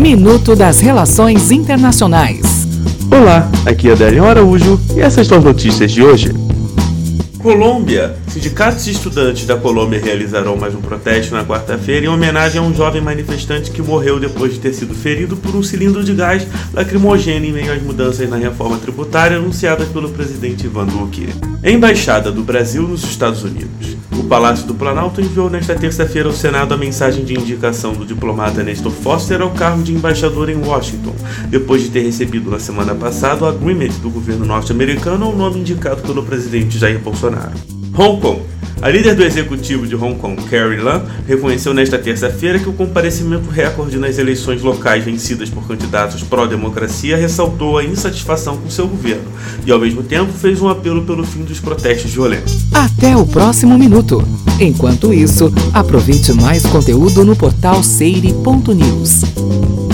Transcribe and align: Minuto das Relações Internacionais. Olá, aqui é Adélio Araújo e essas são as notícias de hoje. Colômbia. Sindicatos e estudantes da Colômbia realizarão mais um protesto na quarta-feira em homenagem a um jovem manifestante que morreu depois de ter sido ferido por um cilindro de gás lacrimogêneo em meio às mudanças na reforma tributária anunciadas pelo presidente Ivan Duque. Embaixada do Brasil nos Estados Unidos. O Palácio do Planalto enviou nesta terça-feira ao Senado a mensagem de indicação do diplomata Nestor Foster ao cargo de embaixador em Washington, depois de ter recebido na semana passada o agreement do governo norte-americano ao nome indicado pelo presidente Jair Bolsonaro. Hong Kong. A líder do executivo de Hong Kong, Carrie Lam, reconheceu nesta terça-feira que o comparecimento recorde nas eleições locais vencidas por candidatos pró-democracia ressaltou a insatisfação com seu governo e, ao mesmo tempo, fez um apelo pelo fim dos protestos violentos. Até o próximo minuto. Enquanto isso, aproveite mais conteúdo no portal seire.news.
Minuto 0.00 0.56
das 0.56 0.80
Relações 0.80 1.50
Internacionais. 1.50 2.66
Olá, 3.12 3.50
aqui 3.66 3.90
é 3.90 3.92
Adélio 3.92 4.24
Araújo 4.24 4.80
e 4.96 5.00
essas 5.00 5.26
são 5.26 5.36
as 5.36 5.44
notícias 5.44 5.92
de 5.92 6.02
hoje. 6.02 6.32
Colômbia. 7.42 8.16
Sindicatos 8.28 8.86
e 8.86 8.90
estudantes 8.90 9.46
da 9.46 9.56
Colômbia 9.56 9.98
realizarão 9.98 10.58
mais 10.58 10.74
um 10.74 10.80
protesto 10.82 11.34
na 11.34 11.42
quarta-feira 11.42 12.04
em 12.04 12.08
homenagem 12.08 12.60
a 12.60 12.62
um 12.62 12.74
jovem 12.74 13.00
manifestante 13.00 13.70
que 13.70 13.80
morreu 13.80 14.20
depois 14.20 14.52
de 14.52 14.60
ter 14.60 14.74
sido 14.74 14.94
ferido 14.94 15.38
por 15.38 15.56
um 15.56 15.62
cilindro 15.62 16.04
de 16.04 16.12
gás 16.12 16.46
lacrimogêneo 16.74 17.48
em 17.48 17.52
meio 17.52 17.72
às 17.72 17.82
mudanças 17.82 18.28
na 18.28 18.36
reforma 18.36 18.76
tributária 18.76 19.38
anunciadas 19.38 19.88
pelo 19.88 20.10
presidente 20.10 20.66
Ivan 20.66 20.84
Duque. 20.84 21.30
Embaixada 21.64 22.30
do 22.30 22.42
Brasil 22.42 22.82
nos 22.82 23.04
Estados 23.04 23.42
Unidos. 23.42 23.96
O 24.20 24.24
Palácio 24.24 24.66
do 24.66 24.74
Planalto 24.74 25.20
enviou 25.22 25.48
nesta 25.48 25.74
terça-feira 25.74 26.28
ao 26.28 26.34
Senado 26.34 26.74
a 26.74 26.76
mensagem 26.76 27.24
de 27.24 27.32
indicação 27.32 27.94
do 27.94 28.04
diplomata 28.04 28.62
Nestor 28.62 28.92
Foster 28.92 29.40
ao 29.40 29.50
cargo 29.50 29.82
de 29.82 29.94
embaixador 29.94 30.50
em 30.50 30.56
Washington, 30.56 31.14
depois 31.48 31.82
de 31.82 31.88
ter 31.88 32.02
recebido 32.02 32.50
na 32.50 32.58
semana 32.58 32.94
passada 32.94 33.44
o 33.44 33.48
agreement 33.48 33.92
do 34.02 34.10
governo 34.10 34.44
norte-americano 34.44 35.24
ao 35.24 35.34
nome 35.34 35.60
indicado 35.60 36.02
pelo 36.02 36.22
presidente 36.22 36.78
Jair 36.78 37.00
Bolsonaro. 37.30 37.52
Hong 37.96 38.20
Kong. 38.20 38.42
A 38.82 38.88
líder 38.88 39.14
do 39.14 39.22
executivo 39.22 39.86
de 39.86 39.94
Hong 39.94 40.14
Kong, 40.14 40.42
Carrie 40.44 40.80
Lam, 40.80 41.04
reconheceu 41.28 41.74
nesta 41.74 41.98
terça-feira 41.98 42.58
que 42.58 42.68
o 42.68 42.72
comparecimento 42.72 43.50
recorde 43.50 43.98
nas 43.98 44.16
eleições 44.16 44.62
locais 44.62 45.04
vencidas 45.04 45.50
por 45.50 45.68
candidatos 45.68 46.22
pró-democracia 46.22 47.14
ressaltou 47.14 47.76
a 47.76 47.84
insatisfação 47.84 48.56
com 48.56 48.70
seu 48.70 48.88
governo 48.88 49.24
e, 49.66 49.70
ao 49.70 49.78
mesmo 49.78 50.02
tempo, 50.02 50.32
fez 50.32 50.62
um 50.62 50.68
apelo 50.68 51.02
pelo 51.02 51.26
fim 51.26 51.44
dos 51.44 51.60
protestos 51.60 52.10
violentos. 52.10 52.56
Até 52.72 53.14
o 53.14 53.26
próximo 53.26 53.76
minuto. 53.76 54.26
Enquanto 54.58 55.12
isso, 55.12 55.52
aproveite 55.74 56.32
mais 56.32 56.64
conteúdo 56.64 57.22
no 57.22 57.36
portal 57.36 57.82
seire.news. 57.82 59.89